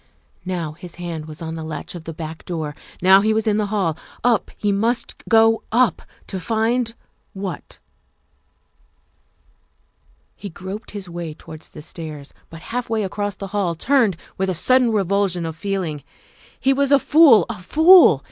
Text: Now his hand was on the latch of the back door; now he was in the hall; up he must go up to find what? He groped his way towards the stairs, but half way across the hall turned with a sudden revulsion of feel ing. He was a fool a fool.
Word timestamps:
Now 0.45 0.71
his 0.71 0.95
hand 0.95 1.27
was 1.27 1.43
on 1.43 1.53
the 1.53 1.63
latch 1.63 1.93
of 1.93 2.05
the 2.05 2.11
back 2.13 2.43
door; 2.45 2.73
now 3.03 3.21
he 3.21 3.35
was 3.35 3.45
in 3.45 3.57
the 3.57 3.67
hall; 3.67 3.95
up 4.23 4.49
he 4.57 4.71
must 4.71 5.13
go 5.29 5.61
up 5.71 6.01
to 6.25 6.39
find 6.39 6.95
what? 7.33 7.77
He 10.35 10.49
groped 10.49 10.89
his 10.89 11.07
way 11.07 11.35
towards 11.35 11.69
the 11.69 11.83
stairs, 11.83 12.33
but 12.49 12.61
half 12.73 12.89
way 12.89 13.03
across 13.03 13.35
the 13.35 13.49
hall 13.53 13.75
turned 13.75 14.17
with 14.39 14.49
a 14.49 14.55
sudden 14.55 14.91
revulsion 14.91 15.45
of 15.45 15.55
feel 15.55 15.83
ing. 15.83 16.03
He 16.59 16.73
was 16.73 16.91
a 16.91 16.97
fool 16.97 17.45
a 17.47 17.53
fool. 17.59 18.19